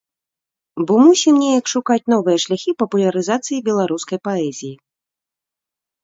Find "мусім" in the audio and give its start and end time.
1.07-1.35